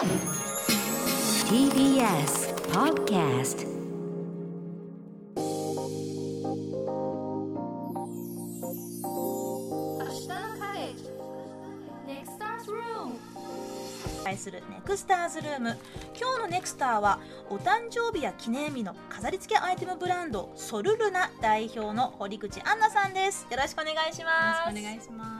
[0.00, 0.16] TBS
[2.72, 3.68] Podcast
[14.24, 15.76] 対するネクスターズルーム。
[16.18, 17.18] 今日のネクスターは
[17.50, 23.46] お誕生日や記念日の飾り付けアイテムブランドソルルナ代表の堀口杏奈さんです。
[23.50, 24.70] よろしくお願いします。
[24.70, 25.39] お願いしま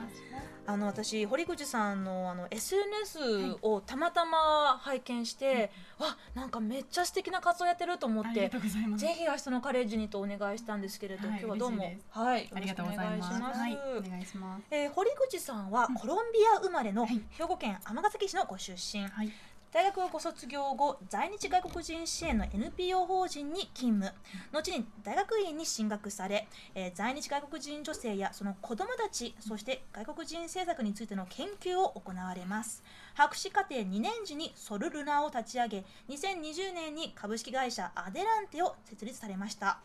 [0.67, 8.49] あの私堀口さんのあの SNS をたまたま拝見して、わなんかめっちゃ素敵な活動やってると思って
[8.95, 11.93] ぜひ明日のカレッジにとお願いしたんですけれど、はい今日はどうも。
[12.09, 13.59] はいありがとうございますよろしくお願いします。
[13.59, 14.63] はいお願いします。
[14.71, 17.21] えー堀口さんはコロンビア生まれのはい。
[17.31, 19.31] 兵庫県尼崎市のご出身、はい
[19.73, 24.13] 大学をご卒業後在日外国人支援の NPO 法人に勤務。
[24.51, 32.83] 後に大学院に進学され、えー在日外国人女性やその子どもたちそして外国人政策についての研究を行われます。
[33.13, 39.79] 博士課程2年時にソルルナを立ち上げ2020年に株式会社アデランテを設立されました、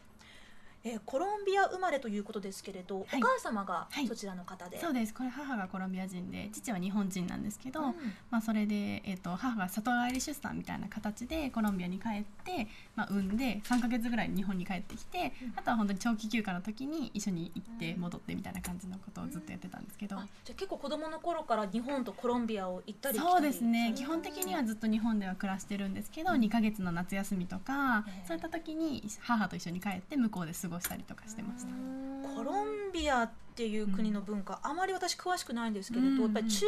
[0.89, 3.21] えーコロンビア生まれということですけれど、はい。
[3.21, 4.07] お母様がはい。
[4.07, 5.13] そちらの方で、そうです。
[5.13, 7.95] これ母がコロンビア人で父は日本人なんですけど、うん。
[8.31, 15.53] まあ、それで、えっと母が里帰り出産みたいな形でコロンビアに帰って、まあ、産んで3ヶ月ぐらい日本に帰ってきて、うん。
[15.57, 23.89] あとは本当に長期休暇の時に一緒に行って戻ってみたいな感じのことをずっとやってたんですけど、あじゃあ結構子供の頃から日本とコロンビアを行ったり来たりそうですね。
[23.91, 32.06] うん基本的にはずっと日本では暮らしてるんですけど、2ヶ月の夏休みとか、ええそういった時に母と一緒に帰って向こうで過ごしたりとかしてました。
[32.37, 36.67] コロンビアっていう国の文化、あまり私詳しくないんですけれど、うんやっぱり中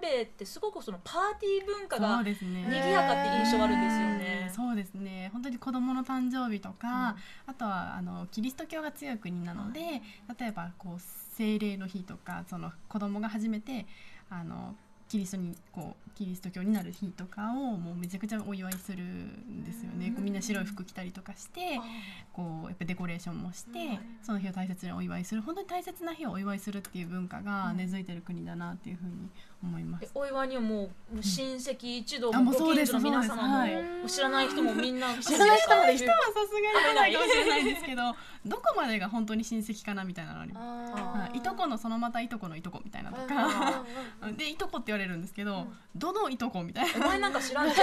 [0.00, 4.52] 南米ってすごくそのパーティー文化そが賑やかって印象あるんですよね。
[4.56, 5.28] そうですね。
[5.34, 9.80] 本当に子供の誕生日とか、あとはあのキリスト教が強い国なので、
[10.38, 11.00] 例えばこう
[11.36, 13.86] 聖霊の日とかその子供が初めて
[14.30, 14.74] あの
[15.10, 20.14] キリストにこうキリスト教になる日とかをもうめちゃくちゃお祝いするんですよね、うん。
[20.14, 21.82] こうみんな白い服着たりとかしてあ
[22.32, 25.42] こうやっぱデコレーションもして、うんその日を大切にお祝いする。
[25.42, 29.30] 本当に大切な日をお祝いするっていう文化が根付いてる国だなっていうふうに
[29.62, 30.04] 思います。
[30.04, 30.08] え。
[30.14, 38.14] お祝いにはもう親戚一同あもご近所の皆様も、そうです知らない人もみんな 知らない人まで人ははさすがにないかもしれないですけど
[38.46, 41.34] どこまでが本当に親戚かなみたいなのあります。
[41.34, 41.38] い。
[41.38, 45.76] いとこのそのまたいとこのいとこみたいなとあか でいとこって言われるんですけど、うん。
[45.94, 47.06] どのいとこみたいな。
[47.06, 47.74] お前なんか知らんじ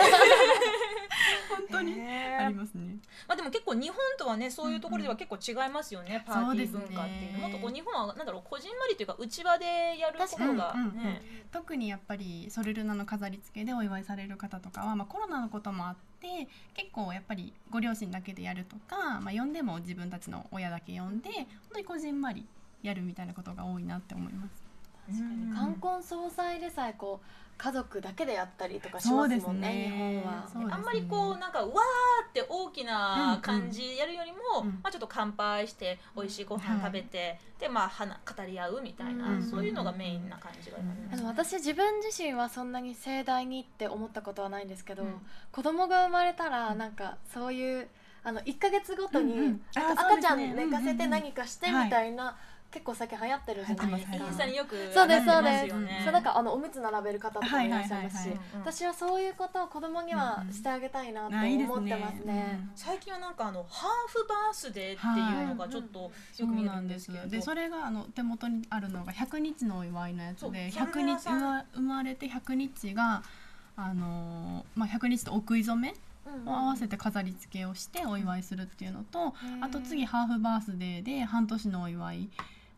[1.50, 2.98] 本当にありますね。
[3.28, 7.40] まあでも結構日本とはねそういうところでは結構違いますよね、パーティー文化っていうの。
[7.40, 11.04] もっとこう日本はなんだろうこじんまりというか内輪でやることが確かにうんうん。
[11.04, 22.46] ね、特にやっぱりソルルナの飾り付けでお祝いされる方とかは、まあ、コロナのこともあって結構やっぱりご両親だけでやるとか、まあ、呼んでも自分たちの親だけ呼んで本当にこじんまり
[22.84, 24.67] やるみたいなことが多いなって思います。
[25.08, 25.50] 確かうん。
[25.50, 27.26] に冠婚葬祭でさえこう
[27.58, 30.68] 家族だけでやったりとかしますもんね日本は。
[30.68, 30.74] ね。
[30.74, 31.70] あんまりこうなんかわー
[32.30, 34.68] って大きな感じやるよりも、うん。
[34.68, 40.78] うんまあ、ちょっと乾杯して美味しいご飯食べて、でまあ話語り合うみたいな、うんそういうのがメインな感じが
[41.12, 45.16] あの私自分自身はそんなに盛大にって思ったことはないんですけど、うん。
[45.52, 47.88] 子供が生まれたらなんかそういう
[48.24, 51.10] あの1ヶ月ごとに赤ちゃん寝かせてうんうんうん。
[51.10, 52.38] 何かしてみたいな、
[52.70, 54.16] 結構最近流行ってるじゃないですか。
[54.18, 55.54] インスタによくそうですそうです。
[55.54, 56.02] ますよね。
[56.04, 62.60] そうなんかあのおむつ並べる方とかもいらっしゃいますし私はそういうことを子供にはしてあげたいなってあいいです思ってますね。
[62.76, 73.24] 最近はなんかあのハーフバースデーっていうのがちょっとよそうく見えるなんですけれど、でそれがあの手元にあるのが100日のお祝いのやつでそう100日生まれて100日が
[73.76, 75.94] あのーまあ、100日とお食い初め
[76.26, 82.30] うんを合わせて飾り付けをしてお祝いするっていうのとあと次ハーフバースデーで半年のお祝い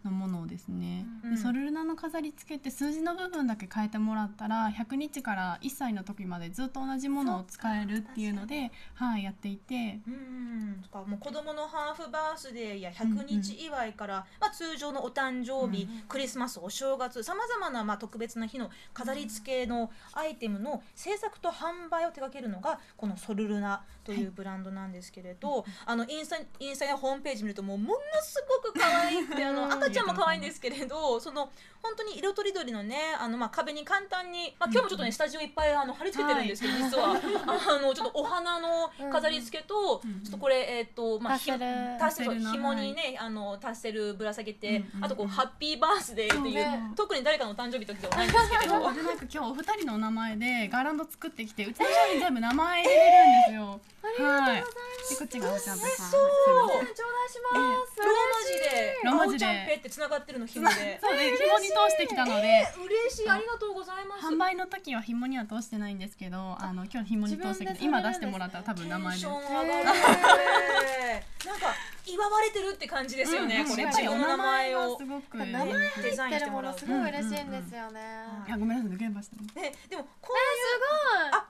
[0.03, 1.35] のものをですね、うん。
[1.35, 9.99] でソルルナの飾り付けって数字の部分だけ変えてもらったら100日から1歳の時までずっと同じものを使えるっていうので、はい、やっていて。
[10.07, 31.49] うんとかもう子供のハーフバースデーや100日祝いから、まあ、通常のお誕生日、うんクリスマスお正月さまざまなまあ特別な日の飾り付けのアイテムの制作と販売を手掛けるのがこのソルルナというブランドなんですけれど、あのインスタインスタやホームページ見るともうものすごく可愛くてあの赤ちゃんも可愛いんですけれどその
[31.81, 37.09] 本当に色とりどりのねあのまあ壁に簡単に、まあ、今日もちょっとねスタジオいっぱいあの貼り付けてるんですけど、実は。
[37.09, 46.91] あのちょっとお花の飾り付けと、うんちょっとこれえっ、とまあタッセルタッセル紐にね、あのタッセルぶら下げて、あとこうハッピーバースデーっていう、ね。
[46.95, 48.79] 特に誰かのお誕生日時ではないんですけれど。
[48.79, 53.79] なんか今日お二人のお名前でガーランド作ってきてうちの商品全部名前入れれるんですよ。
[54.25, 54.55] はい。
[54.55, 55.79] でこっちがおちゃん。
[55.79, 56.11] ぺさん。
[56.11, 56.21] そう。
[56.29, 57.99] 頂戴します。
[57.99, 58.99] ローマ字で。
[59.03, 60.99] ローマ字でっってつながってるの紐で。
[61.01, 64.27] そうです紐に通してきたので、えー嬉しいありがとうございます。
[64.27, 69.23] 販売の時は紐には通してないんですけどあの今日紐に通してきて今出してもらったら多分名前で。
[69.23, 69.85] テンション上がる。
[71.45, 71.73] なんか
[72.05, 78.01] 祝われてるって感じですよね、これやっぱりお名自分の名前をすごく名前ねデザイン入ってるものすごい嬉しいんですよね。
[78.47, 81.48] いやごめんなさい抜けましたねねでもこうえあ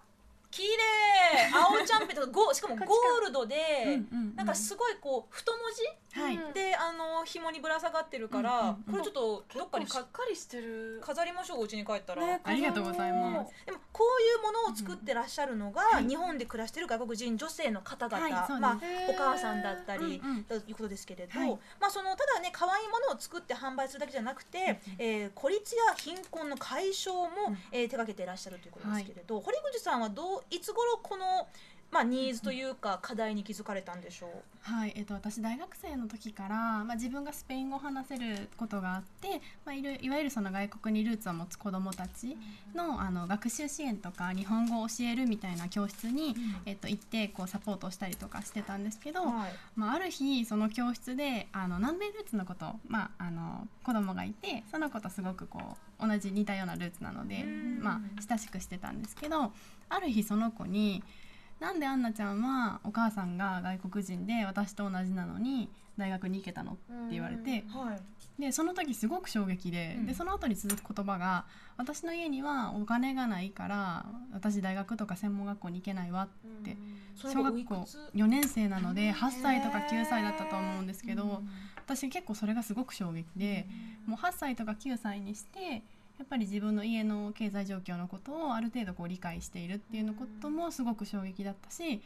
[0.60, 1.50] 綺麗。
[1.54, 4.02] 青チャンペとかゴしかもゴールドで、
[4.36, 11.02] なんかすごいこう太文字であの紐にぶら下がってるから、これちょっとどっかにしっかかりしてる。
[11.06, 12.26] 飾りましょうお家に帰ったら。
[12.26, 13.54] ねありがとうございます。
[13.66, 18.30] でもこういうものを作ってらっしゃるのが、はい日本で暮らしてる外国人女性の方々、
[18.60, 18.80] まあ
[19.10, 21.50] お母さんだったり、ということですけれど、はい。
[21.80, 31.48] まあそのただね可愛いものを作って販売するだけじゃなくて、えー孤立や貧困の解消も、えー手掛けていらっしゃるということですけれど、堀口さんはどういつ頃この
[31.92, 34.30] まあニーズというか課題に気づかれたんでしょう。
[34.62, 42.38] はい、えっと、私大学生の時から、まあ、自分がスペイン語を話せることがあって、まあ、いるいわゆるその外国にルーツを持つ子どもたち
[42.76, 49.54] のあの学習支援とか日本語を教えるみたいな教室に、えっと、行ってこうサポートをしたりとかしてたんですけど、はい。
[49.76, 59.52] まあ、ある日その教室であの南米ルーツの子と、まあ、あの子供がいてその子とすごくこう同じ似たようなルーツなのでうん、まあ、親しくしてたんですけど
[59.90, 61.04] ある日その子に
[61.60, 68.02] 「なんでアンナちゃんはお母さんが外国人で私と同じなのに大学に行けたの?」って言われてはい。
[68.42, 70.06] でその時すごく衝撃で,、うん。
[70.06, 71.46] でその後に続く言葉が
[71.76, 76.24] 「私の家にはお金がないから私大学とか専門学校に行けないわ」
[76.62, 76.78] って
[77.16, 81.44] 小学校いくつ？4年生なので8歳とか9歳だったと思うんですけど、
[81.76, 83.68] 私結構それがすごく衝撃で、
[84.06, 85.84] もう8歳とか9歳にして
[86.19, 92.01] やっぱり自分の家の経済状況のことをある程度こう理解しているっていうのこともすごく衝撃だったし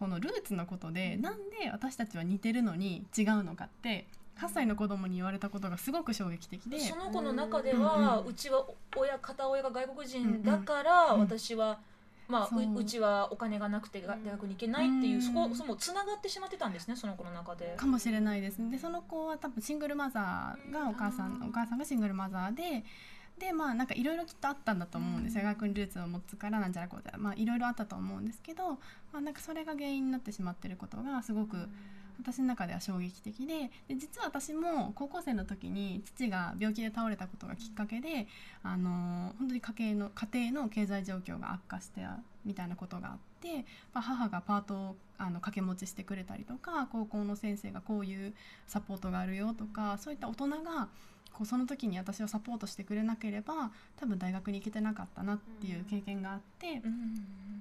[0.00, 4.06] このルーツのことでなんで私たちは似てるのに違うのかって
[4.40, 6.80] 8歳の子供に言われたことがすごく衝撃的で。
[6.80, 8.64] その子の中では、うちは
[8.96, 11.78] 親片親が外国人だから、うん私は、
[12.26, 12.62] まあ、そう。
[12.62, 15.22] ううちはお金がなくてが大学に行けないっていう、うん。
[15.22, 17.74] そこそこもつながってしまってたんですねその子の中で。
[17.76, 18.70] かもしれないですね。
[18.70, 21.46] でその子は多分シングルマザーがお母さん。
[21.46, 22.82] お母さんがシングルマザーで
[23.40, 25.38] でまあなんかいろいろきっとあったんだと思うんです。
[25.38, 28.78] よ、学にルーツを持つからなんちゃらこうちゃらまあいろいろあったと思うんですけど、ま
[29.14, 31.56] あ、なんかそれが原因になってしまってることがすごく
[32.20, 38.28] 私の中では衝撃的でで実は私も高校生の時に父が病気で倒れたことがきっかけで、
[38.62, 42.02] あの本当に家計の家庭の経済状況が悪化して
[42.44, 43.64] みたいなことがあって、
[43.94, 48.34] まあ、母がパートをあの掛け持ちしてくれたりとか高校の先生がこういう
[48.66, 50.88] サポートがあるよとかそういった大人が
[51.32, 56.82] こうその時に私をサポートしてくれなければ多分大学に行けてなかったなっていう経験があって。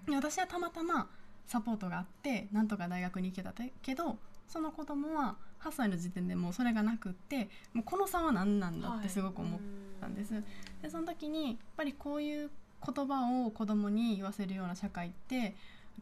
[0.06, 1.08] で私はたまたま
[1.46, 4.18] サポートがあってなんとか大学に行けたけど
[4.48, 9.60] その子供は8歳の時点でもうそれがなくってもうこの差は何なんだってすごく思っ
[10.00, 10.44] たんです。
[10.82, 12.50] でその時にやっぱりこういう
[12.86, 15.56] 言葉を子供に言わせるような社会って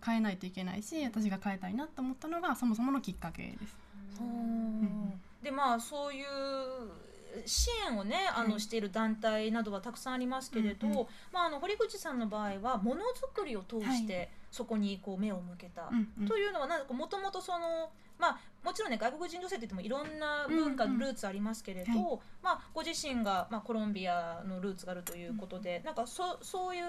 [0.05, 3.75] 変えないといけないし私が変えたいなと思ったのがそもそものきっかけです。
[5.41, 6.25] でまあそういう
[7.45, 15.89] 支援をねあの、はいしている団体などはたくさんありますけれど、うんうんまあ、あの堀口さんの場合はものづくりを通して、はそこにこう目を向けた、
[16.28, 21.00] というのはなんかもともとそのまあもちろんね外国人女性って言ってもいろんな文化、うんうん。
[21.00, 26.83] ルーツありますけれど、はまあ、ご自身が、まあ、コロンビアのルーツがあるということで、なんかそそういう、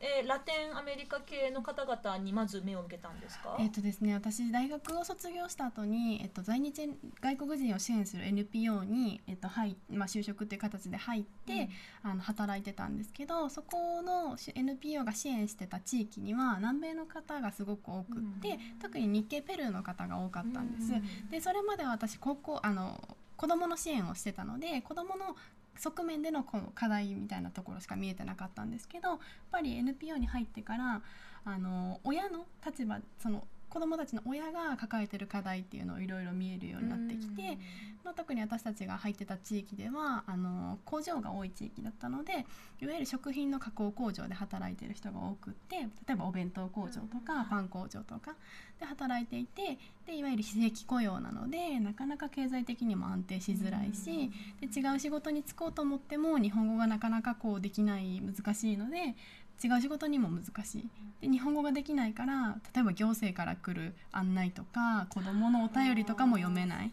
[0.00, 6.88] えーラテンアメリカ系の方々にまず目を向けたんですか、えっ、とですね私大学を卒業した後にえっ、と在日
[7.20, 11.68] 外国人を支援する NPO にえっ、と入まあ就職っていう形で入って、
[12.02, 20.92] あの働いてたんですけどそこのし NPO が支援してた地域には南米の方がすごく多くって、特に日系ペルーの方が多かったんです。
[21.30, 23.00] でそれまでは私高校あの
[23.36, 25.36] 子供の支援をしてたので子どもの
[25.76, 29.18] 側面でのこの課題みたいなところしか見えてなかったんですけどやっ
[29.50, 31.02] ぱり NPO に入ってから
[31.44, 37.56] あの親の立場その子供たちの親が抱えてる課題っていうのをいろいろ見えるようになってきて、
[38.04, 42.44] まあ、特に私たちが入ってた地域ではあの工場が多い地域だったので
[42.82, 48.34] いわゆる食品の加工工場で働いてる人が多くって例えばお弁当工場とかパン工場とか
[48.78, 59.14] で働いていてでいわゆる非正規雇用なのでなかなか経済的にも安定しづらいしで違う仕事に就こうと思っても日本語がなかなかこうできない難しいので
[59.62, 60.88] 違う仕事にも難しい。
[61.20, 66.92] で日本語ができないから例えば行政から来る案内とか子どものお便りとかも読めない。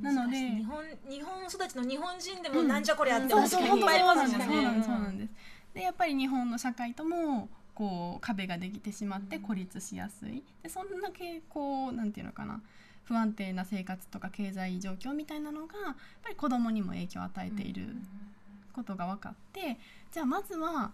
[0.00, 2.68] なので日本日本育ちの日本人でもうん。
[2.68, 3.48] なんじゃこりゃって思う。
[3.48, 4.46] そう本当人いっぱいますもんね。
[4.46, 4.88] そうなんです。
[4.88, 5.30] そうなんです。
[5.74, 10.42] でやっぱり日本の社会ともこう壁ができてしまって孤立しやすい。
[10.62, 12.60] でそんだけこうなんていうのかな。
[13.04, 17.96] 不安定な生活とか経済状況みたいなのがやっぱり子どもにも影響を与えている
[18.72, 19.76] ことが分かって
[20.12, 20.92] じゃあまずは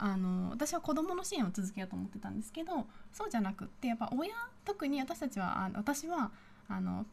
[0.00, 4.32] あの私は子どもの支援を続けようと思ってたんですけどそうじゃなくってやっぱ親
[4.64, 6.30] 特に私たちはあ私は
[6.68, 7.04] あの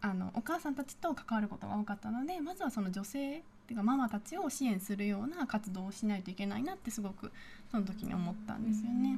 [0.00, 7.30] あのお母さんたちと関わることが多かったのでまずはその女性っていうかママたちを支援するような活動をしないといけないなってすごく
[7.70, 9.16] その時に思ったんですよね。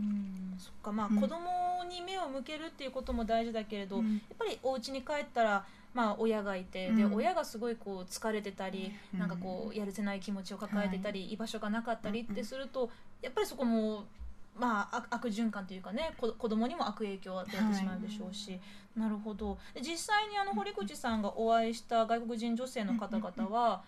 [0.59, 0.92] そっか。
[0.92, 1.21] まあ、うん。
[1.21, 4.14] 子供に目を向けるっていうことも大事だけれど、うん。
[4.14, 7.14] やっぱりお家に帰ったらまあ親がいて、でうん。
[7.14, 9.20] 親がすごいこう疲れてたり、うん。
[9.20, 14.04] なんかこうやるせない気持ちを抱えてたり、居場所がなかったりってすると、やっぱりそこも
[14.58, 18.58] まあ悪悪循環というかねこ子供にも悪影響を与えてしまうでしょうし、
[18.96, 19.58] なるほど。
[19.75, 23.82] で実際にあの堀口さんがお会いした外国人女性の方々は、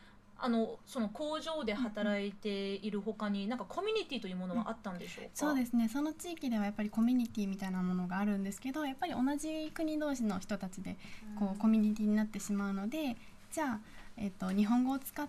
[0.44, 5.88] あのその工場で働いているほかになんかコミュニティというものはあったんでしょうか、そうですね。
[5.88, 10.96] その地域ではやっぱりコミュニティみたいなものがあるんですけどやっぱり同じ国同士の人たちで
[11.38, 13.16] こうコミュニティになってしまうので
[13.52, 13.80] じゃあ、
[14.18, 15.26] えっと日本語を使っ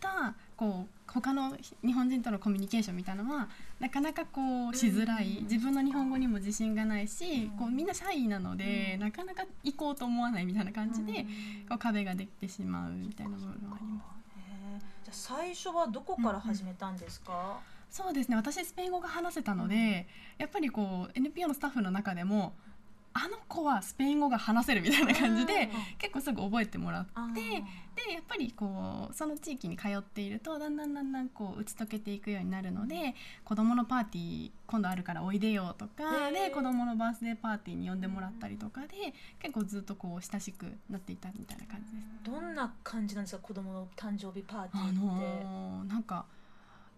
[0.00, 1.54] たこう他の
[1.84, 5.40] 日本人とのコミュニケーションみたいなのはなかなかこうしづらい。
[5.42, 11.26] 自分の日本語にも自信がないしこうみんなシャイなのでなかなか行こうと思わないみたいな感じで
[11.68, 14.23] こう壁ができてしまうみたいな部分はあります。
[15.14, 18.36] 最初はどこから始めたんですか、そうですね。
[18.36, 22.54] 私スペイン語が話せたので、やっぱりこう NPO のスタッフの中でも
[23.16, 42.08] あの子はスペイン語が話せるみたいな感じで結構すぐ覚えてもらってでやっぱりこうその地域に通っているとだんだんだんだんこう打ち解けていくようになるので子供のパーティー今度あるからおいでよとかで子供のバースデーパーティーに呼んでもらったりとかで結構ずっとこう親しくなっていたみたいな感じです。
[42.24, 46.26] どんな感じなんですか子供の誕生日パーティーあって、のーなんか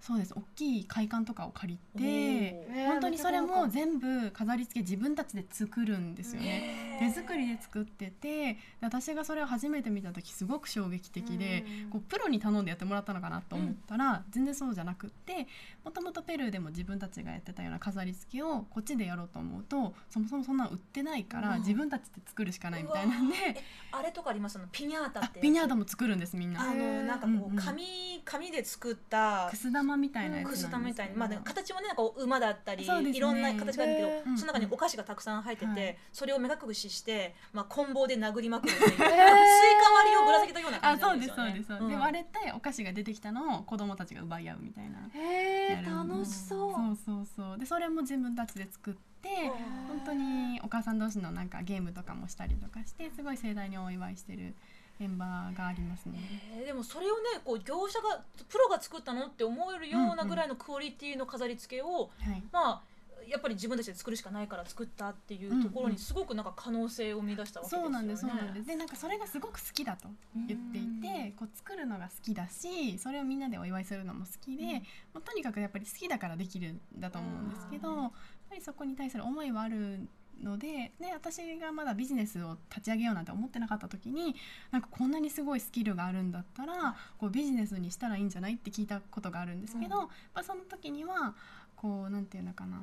[0.07, 0.33] そうです。
[0.37, 6.99] 大きい会館とかを借りおてー本当にそれも全部飾り付け自分たちで作るんですよね。
[7.01, 15.49] 手作りで作っててで私がそれを初めて見た時すごく衝撃的でこうプロに頼んでやってもらったのかなと思ったら、全然そうじゃなくって
[15.85, 21.59] もともとペルーでも自分たちがやってたような飾り付けをこっちでやろうと思うとそもそもそんなの売ってないからうん。
[21.61, 23.35] 自分たちで作るしかないみたいなんで。
[23.35, 23.57] え
[23.91, 24.57] あれとかあります？
[24.57, 25.41] あのピニャータあって。
[25.41, 26.63] ピニャータも作るんですみんな。
[26.63, 27.83] あのなんかこう紙
[28.25, 30.69] 紙で作ったくす玉みたいなやつすけど。
[30.69, 33.11] くす玉みたいにまあ形もねなんか馬だったり、ね。
[33.11, 35.97] いろんな形があるけど、その中にお菓子がたくさん入ってて、はい。
[36.12, 41.62] それを目隠ししてまあ棍棒で殴りまくるっていう、 スイカー割りをぶら下げたような感じなあそうんでですよね。
[41.62, 41.88] すそうです、うん。
[41.88, 44.99] で割れてお菓子が出てきたのを子供たちが奪い合うみたいな。
[45.15, 46.73] へえ楽しそう。
[46.73, 47.59] そうそうそう。
[47.59, 49.50] でそれも自分たちで作って
[49.88, 54.55] 本当にお母さん同士のなんかゲームとかもしたりとかしてすごい盛大にお祝いしてる
[55.00, 56.19] 現場がありますね。
[56.59, 56.67] えー。
[56.67, 62.43] でもそれをねこう業者がプロが作ったのって思えるようなぐらいのクオリティの飾り付けを、はい。
[62.53, 62.83] まあ
[63.26, 67.85] やっぱり自分たちで作るしかないから作ったっていうところにすごくなんか可能性を生み出したわけですよね。
[67.85, 68.67] そうなんですそうなんです。
[68.67, 70.09] でなんかそれがすごく好きだと。
[70.47, 74.65] 言っていてこう作るのが好きだしそれをみんなでお祝いするのも好きで、
[75.12, 78.11] もうとにかくやっぱり好きだからできるんだと思うんですけどやっ
[78.49, 80.09] ぱりそこに対する思いはある
[80.43, 84.35] のでで私がまだビジネスを立ち上げようなんて思ってなかった時に
[84.71, 90.02] なんかこんなにすごいスキルがあるんだったらこうビジネスにしたらいいんじゃないって聞いたことがあるんですけど、うん。
[90.02, 91.35] やっぱその時には
[91.76, 92.83] こうなんていうのかな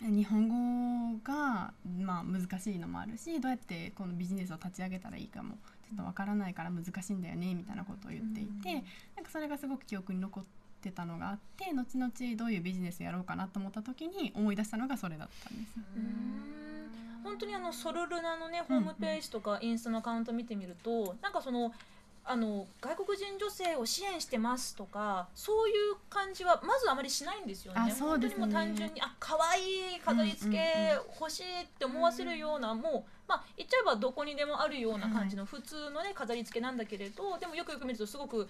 [0.00, 0.48] 日本
[1.14, 5.56] 語が、まあ、難しいのもあるしどうやってこのビジネスを立ち上げたらいいかも
[5.88, 8.84] ちょっとわからないから難しいんだよねみたいなことを言っていて、うん。
[9.16, 10.44] なんかそれがすごく記憶に残っ
[10.78, 15.74] てたのがあって後々どういうビジネスやろうかなと思った時に思い出したのがそれだったんです。
[17.24, 21.72] 本当にあのソルルナのねホームページとかインスタのアカウント見てみると、なんかその
[22.24, 27.80] あの外国人女性を支援してますとかそういう感じはまずあまりしないんですよね。
[27.80, 28.40] あそうですね。
[28.40, 29.60] 本当にもう単純にあ可愛
[29.96, 30.58] い飾り付け
[31.18, 38.46] 欲しいって思わせるような、もうまあ言っちゃえばどこにでもあるような感じの普通のね飾り付けなんだけれど、でもよくよく見るとすごく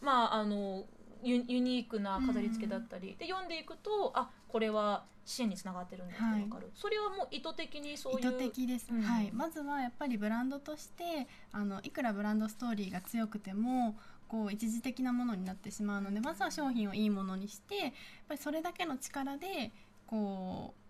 [0.00, 0.84] まああの
[1.22, 9.02] ユユニークな飾り付けだったり、で読んでいくとあこれは支援につながってるんだってわかる、それはもう意図的にそういう意図的です、うん。
[9.02, 13.96] はい、まずはやっぱりブランドとしてあのいくらブランドストーリーが強くても
[14.28, 17.92] こう一時的なものになってしまうのでまずは商品をいいものにしてやっ
[18.28, 19.70] ぱりそれだけの力で
[20.06, 20.81] こう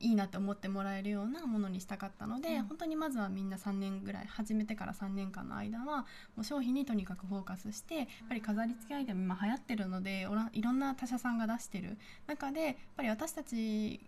[0.00, 2.64] いいなって思ってもらえるようなものにしたかったので、うん。
[2.64, 11.96] 本当にまずはみんな3年ぐらい始めてから3年間の間はもう商品にとにかくフォーカスしてやっぱり飾り付けアイテム今流行ってるのでおらいろんな他社さんが出してる
[12.26, 14.00] 中でやっぱり私たち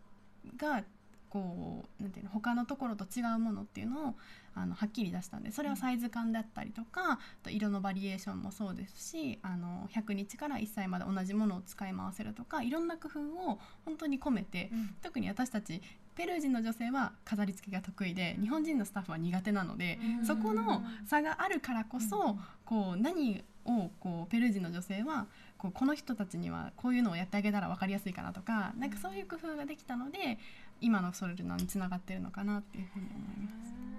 [0.56, 0.84] が
[1.28, 4.14] こうなんていうの他のところと違うものっていうのを
[4.56, 13.20] あのはっきり出したんでそれはサイズ感だったりとか、あと色のバリエーションもそうですしあの100日から1歳まで同じものを使い回せるとかいろんな工夫
[13.50, 14.70] を本当に込めて、
[15.02, 15.80] 特に私たち
[16.16, 20.26] ペルー人の女性は飾り付けが得意で日本人のスタッフは苦手なので、うん。
[20.26, 25.26] そこの差があるからこそ、こう何をこうペルー人の女性は
[25.58, 30.38] こうこの人たちにはこういうのをやってあげたら分かりやすいかなとかなんかそういう工夫ができたので
[30.80, 33.95] 今のソルルナにつながってるのかなっていうふうに思います。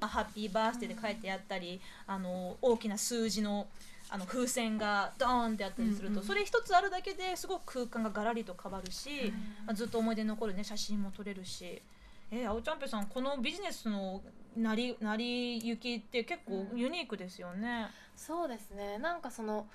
[0.00, 3.66] ハッピーバースデーで書いてあったりあの大きな数字の
[4.10, 9.32] あの風船がドーンってあったりすると、うんうんそれ一つあるだけですごく空間がガラリと変わるし、
[9.66, 11.82] まあ、ずっと思い出に残るね写真も撮れるし。
[12.30, 14.20] えー、青ちゃんぺさんこのビジネスの
[14.54, 17.88] 成り成り行きって結構ユニークですよね。
[18.16, 18.98] そうですね。
[18.98, 19.66] なんかその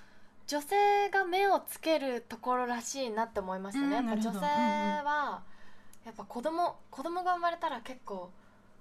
[0.46, 5.41] 女性が目をつけるところらしいなって思いましたね、うんやっぱ女性は、
[6.05, 8.29] やっぱ子供子供が生まれたら結構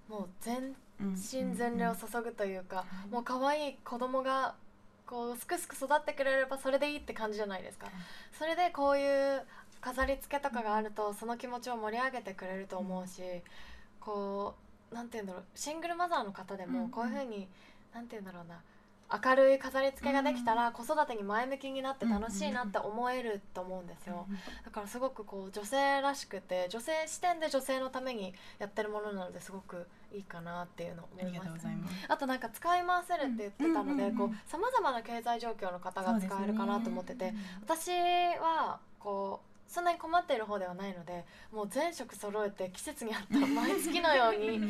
[0.09, 4.55] もう全身全霊を注ぐというか、もう可愛い子供が
[5.07, 7.87] こうすくすく育ってくれればそれでいいって感じじゃないですか、
[8.39, 9.43] それでこういう
[9.81, 13.23] 飾り付けとかがあるとその気持ちを盛り上げてくれると思うし、
[14.01, 14.55] こ
[14.91, 17.49] うなんて言うんだろうシングルマザーの方でうんもこういう風に、
[17.95, 18.61] なんて言うんだろうな
[19.25, 24.27] 明るい飾り付けができたら子育てに前向きになって楽しいなって思えると思うんですよ。
[24.65, 31.95] だからすごくこう女性らしくて女性視点で女性のためにやってるものなのですごくいいかなっていうのを思いましたとうございます。
[32.09, 44.61] あとなんか使い回せるって言ってたのでこうさまざまな経済状況の方が使えるかなと思ってて、私はこうそんなに困っている方ではないのでもう全色揃えて季節に合った毎月のように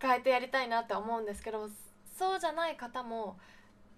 [0.00, 1.68] 変えてやりたいなって思うんですけど
[2.16, 3.36] そうじゃない方も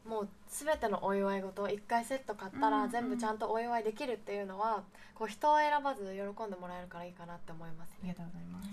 [0.07, 4.83] もう全てのお祝い事1回セット買ったらうんうん全部ちゃんとお祝いできるっていうのは
[5.14, 7.97] こう人を選ばず喜んでもらえるからいいかなって思いますね。
[8.02, 8.14] ありが。
[8.14, 8.69] とうございます。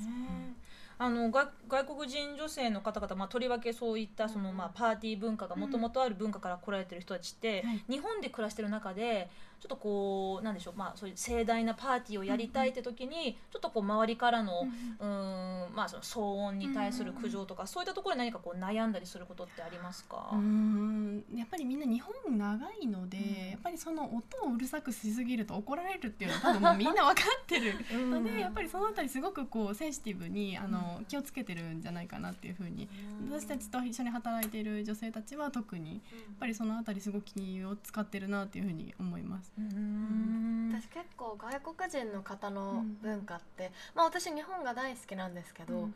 [0.99, 7.83] あの外外国人女性の方々、まあ、とりわけそういったその、まあ、パーティー文化がもともとある文化から来られてる人たちって、はい。
[7.87, 14.67] 日本で暮らしてる中でちょっとこうなんでしょう、まあ、そういう盛大なパーティーをやりたいって時に、ちょっとこう周りからの,、
[14.99, 15.75] うーん。
[15.75, 21.23] まあ、その騒音に対する苦情とか、そういったところで何かこう悩んだりすることってありますか、うーん。
[21.35, 23.49] やっぱりみんな日本長いので、うん。
[23.51, 27.73] やっぱりその音をうるさくしすぎると怒られるっていうのは多分もうみんな分かってる。
[28.09, 32.89] ので、やっぱりそのあたりすごくこうセンシティブにあの気をつけてるんじゃないかなっていうふうに
[33.29, 36.01] 私たちと一緒に働いている女性たちは特にやっ
[36.39, 39.46] ぱりそのあたりすごく気を使ってるなっていうふうに思います。
[39.57, 45.95] うーん私結構外国人の方の文化って、まあ私日本が大好きなんですけど、うん。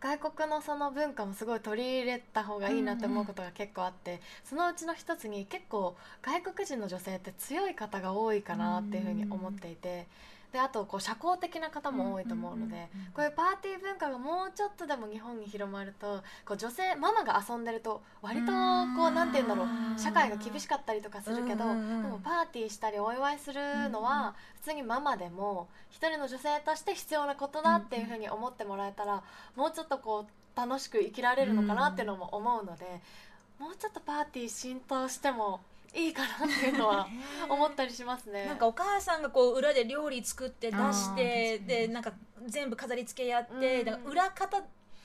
[0.00, 10.06] 外国のその文化もすごい取り入れた方がいいなって思うことが結構あって、そのうちの一つに結構外国人の女性って強い方が多いかなっていうふうに思っていて。
[10.52, 29.22] であとこう社交的な方も多いと思うので、こういうパーティー文化がもうちょっとでも日本に広まるとこう女性ママが遊んでると割とこうなんて言うんだろう社会が厳しかったりとかするけど、でもパーティーしたりお祝いするのは普通にママでも一人の女性として必要なことだっていうふうに思ってもらえたら
[29.56, 32.84] もうちょっとこう楽しく生きられるのかなっていうのも思うので、
[33.58, 35.60] もうちょっとパーティー浸透しても
[35.94, 37.06] いいかなっていうのは
[37.48, 38.46] 思ったりしますね。
[38.46, 42.12] なんかお母さんがこう裏で料理作って出してでなんか
[42.46, 43.84] 全部飾り付けやって、うん。
[43.84, 44.62] だから裏方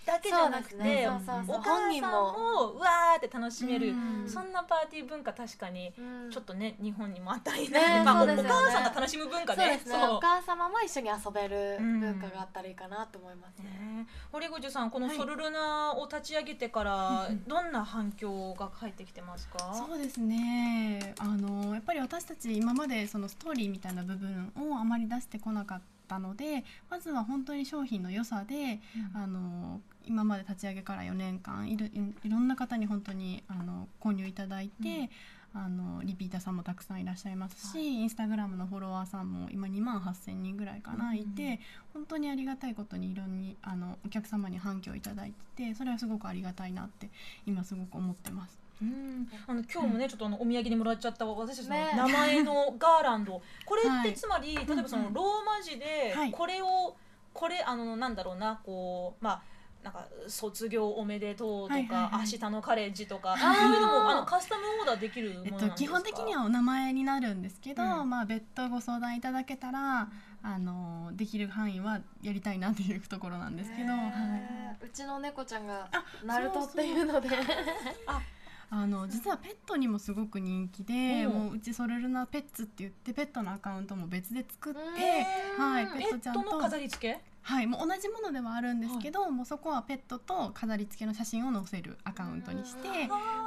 [0.08, 1.56] だけじゃなくて、ねそうそうそう。
[1.58, 4.28] お母さんもうわーって楽しめる、うん。
[4.28, 6.32] そんなパーティー文化確かにうん。
[6.32, 9.64] ちょっとね日本にもあったらいいな、ねまあ、おお母さんが楽しむ文化ね。
[9.64, 10.08] そうですね。
[10.08, 13.66] お母様も一緒に遊べるうん文化があったらいいかなと思いますね。
[13.66, 15.18] ね堀口さんこのはい。
[15.18, 21.14] ソルルナを立ち上げてからどんな反響が返ってきてますか、そうですね。
[21.20, 25.86] あのやっぱり私たち今までそのストーリーみたいな部分をあまり出してこなかった
[26.20, 28.80] のでまずは本当に商品の良さで、
[29.14, 35.10] あの今まで立ち上げから4年間いるいいろんな方に本当にあの購入いただいて、
[35.54, 41.60] あのリピーターさんもたくさんいらっしゃいますし、インスタグラムのフォロワーさんも今2万8,000人ぐらいかな、いて
[41.94, 47.10] 本当にありがたいことにいろんにあのお客様に反響いただいててそれはすごくありがたいなって
[47.46, 48.67] 今すごく思ってます。
[48.82, 51.94] うん、あの今日もねちょっとあのお土産にもらっちゃった私たちのね。
[51.96, 54.10] 名前のガーランド、これっ はい。
[54.10, 56.32] てつまり、例えばそのローマ字ではい。
[56.32, 56.96] これを
[57.34, 59.42] これあのなんだろうなこうまあ
[59.84, 62.12] なんか卒業おめでとうとか、はいはいはい。
[62.20, 63.38] 明日のカレッジとかー。
[63.38, 68.10] そういうのもあのカスタムオーダーできるものえっと、なんですか、基本的にはお名前になるんですけど、うん。
[68.10, 70.10] まあ、別途ご相談いただけたら
[70.44, 73.98] あのできる範囲はやりたいなっていうところなんですけど、は
[74.82, 77.30] い、うちの猫ちゃんがあナルトっていうので。
[78.06, 78.22] あ
[78.86, 84.80] の実はペットにもすごく人気で、うんもううちソルルナペッツって言ってペットのアカウントも別で作って、
[85.62, 86.58] はいペペットちゃんと。
[86.60, 87.20] 飾り付け？
[87.48, 92.90] はいもう同じものではあるんですけど、もうそこはペットと飾り付けの写真を載せるアカウントにして、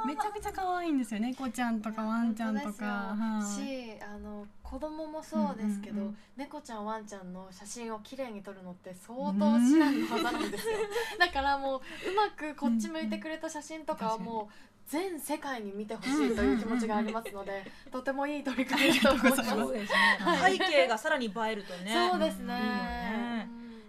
[0.07, 2.85] めちゃくちゃ可愛いんですよ猫ちゃんとかワンちゃんとか。
[3.15, 3.63] はい。
[3.63, 6.17] しあの子供もそうですけど、うんうんうん。
[6.35, 10.77] 猫ちゃんワンちゃんの写真を綺麗に撮るのって相当至難の技なんですよ、
[11.19, 14.53] だからもううまくこっち向いてくれた写真とかはもう
[14.87, 19.43] 全世界に見てほしいという気持ちがありますので、とてもいい取り組みだと思います。
[19.43, 20.43] す。
[20.43, 22.09] 背景がさらに映えるとね。
[22.09, 23.21] そうですね。
[23.25, 23.30] うん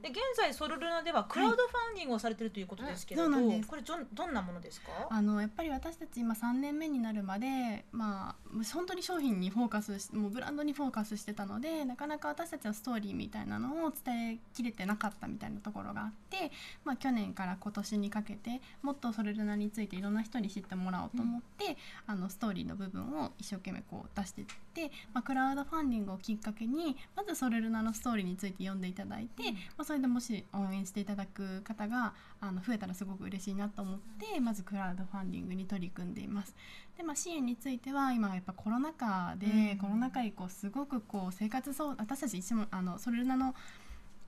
[0.02, 3.62] で現在ソルルナではクラウドファンディングをされてるということですけれど、はい。
[3.62, 4.88] これどんどんなものですか？
[5.08, 16.50] あのやっぱり私たち今3年目になるまで、まあ、本当に商品にフォーカスしもうブランドにフォーカスしてたのでなかなか私たちのストーリーみたいなのを伝えきれてなかったみたいなところがあって、
[16.84, 24.71] まあ、去年から今年にかけてもっとソレルナについていろんな人に知ってもらおうと思って、あのストーリーの部分を一生懸命こう出していって、
[25.12, 36.54] まあ、クラウドファンディングをきっかけにまずソレルナのストーリーについて読んでいただいて、まあ、それでもし応援していただく方があの増えたらすごく嬉しいなと思ってまずクラウドファンディングに取り組んでいます。
[36.96, 43.54] でまあ、支援については今やっぱコロナ禍で、うんコロナ禍以降すごくこう生活そう私たち一もあのソレルナの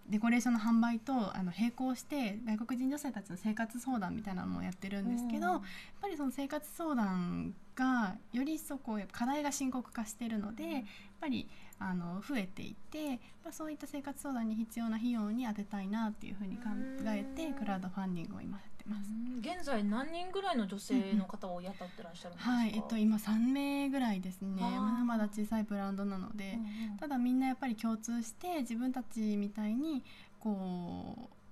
[0.08, 5.52] デコレーションの販売とあの並行して外国人女性たちの生活相談みたいなのもやってるんですけど、うん。
[5.52, 5.62] やっ
[6.00, 10.82] ぱりその生活相談がより一層こうやっぱ課題が深刻化しているので、やっ
[11.20, 16.64] ぱりあの増えていて、まあ、そういった生活相談に必要な費用に当てたいなっていうふうに考
[17.06, 17.54] えてうん。
[17.54, 19.10] クラウドファンディングを今やってます。
[19.40, 24.62] 現在何人ぐらいの女性の方を雇ってらっしゃるんですか、はい、えっと今3名ぐらいですね。
[24.62, 30.04] まだまだ小さいブランドなので、うんうんただみんなやっぱり共通して自分たちみたいに
[30.38, 31.43] こう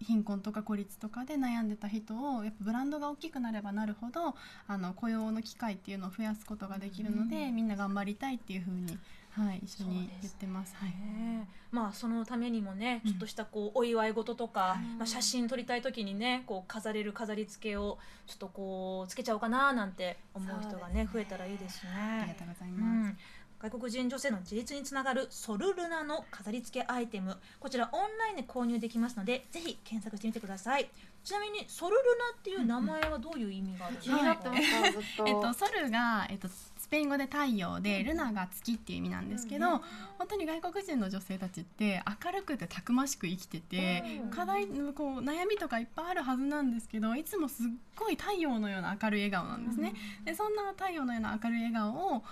[0.00, 4.34] 貧困とか孤立とかで悩んでた人をやっぱブランドが大きくなればなるほど
[4.66, 7.56] あの雇用の機会っていうのを増やすことができるので、うん。
[7.56, 8.98] みんな頑張りたいっていうふうに、
[9.30, 10.74] はい、一緒に言ってます。
[10.76, 10.90] はい。
[10.90, 13.10] ねまあそのためにもねうん。
[13.12, 21.08] ちょっとしたこうお祝い事とか、うんまあ、写真撮りたい時にねこう飾れる飾り付けをちょっとこうつけちゃおうかななんて思う人がねね。
[21.12, 21.90] 増えたらいいですね。
[22.22, 23.08] ありがとうございうます。
[23.10, 23.18] ん、
[23.62, 27.36] 外国人女性の自立につながるソルルナの飾り付けアイテム。
[27.58, 30.88] こちらオンラインで購入できますのでぜひ検索してみてください。
[31.22, 39.80] ちなみにソルルナっていう名前はどういう意味があるんですか、気になってましたずっと、えっと、ソルが、えっと、スペイン語で太陽でルナが月っていう意味なんですけど、うん
[40.18, 49.94] 本当に外国人の女性たちって明るくてたくましく生きてて、うん課題こう悩みとかいっぱいあるはずなんですけどいつもすっごい太陽のような明るい笑顔なんですね。
[50.24, 52.22] でそんな太陽のような明るい笑顔を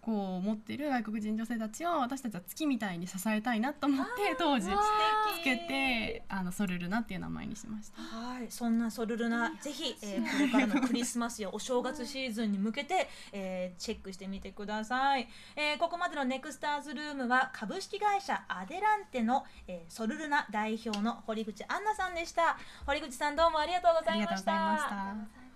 [0.00, 8.00] こう持ってる外国人女性たちを私たちは月みたいに支えたいなと思って当時つけてあのソルルナっていう名前にしました。
[8.00, 22.56] はい、そんなソルルナ、ぜひ、えーこれからのクリスマスやお正月シーズンに向けて、えーチェックしてみてください、えーここまでのネクスターズルームは株式会社アデランテの、えーソルルナ代表の堀口杏奈さんでした。
[22.86, 24.52] 堀口さんどうもありがとうございました。
[24.52, 25.47] ありがとうございました。